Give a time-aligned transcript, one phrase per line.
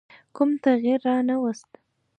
[0.35, 1.69] کوم تغییر رانه ووست.